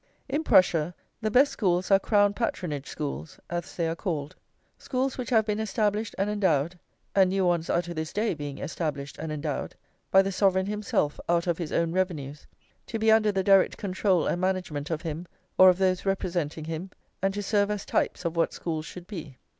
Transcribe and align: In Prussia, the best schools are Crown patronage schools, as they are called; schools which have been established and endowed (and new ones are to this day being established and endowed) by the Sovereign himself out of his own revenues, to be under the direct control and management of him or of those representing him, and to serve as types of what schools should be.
In 0.27 0.43
Prussia, 0.43 0.95
the 1.21 1.29
best 1.29 1.51
schools 1.51 1.91
are 1.91 1.99
Crown 1.99 2.33
patronage 2.33 2.87
schools, 2.87 3.39
as 3.51 3.75
they 3.75 3.87
are 3.87 3.95
called; 3.95 4.35
schools 4.79 5.15
which 5.15 5.29
have 5.29 5.45
been 5.45 5.59
established 5.59 6.15
and 6.17 6.27
endowed 6.27 6.79
(and 7.13 7.29
new 7.29 7.45
ones 7.45 7.69
are 7.69 7.83
to 7.83 7.93
this 7.93 8.11
day 8.11 8.33
being 8.33 8.57
established 8.57 9.19
and 9.19 9.31
endowed) 9.31 9.75
by 10.09 10.23
the 10.23 10.31
Sovereign 10.31 10.65
himself 10.65 11.19
out 11.29 11.45
of 11.45 11.59
his 11.59 11.71
own 11.71 11.91
revenues, 11.91 12.47
to 12.87 12.97
be 12.97 13.11
under 13.11 13.31
the 13.31 13.43
direct 13.43 13.77
control 13.77 14.25
and 14.25 14.41
management 14.41 14.89
of 14.89 15.03
him 15.03 15.27
or 15.59 15.69
of 15.69 15.77
those 15.77 16.03
representing 16.03 16.65
him, 16.65 16.89
and 17.21 17.35
to 17.35 17.43
serve 17.43 17.69
as 17.69 17.85
types 17.85 18.25
of 18.25 18.35
what 18.35 18.53
schools 18.53 18.87
should 18.87 19.05
be. 19.05 19.37